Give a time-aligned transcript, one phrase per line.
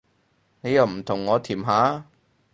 [0.61, 2.07] 你又唔同我甜下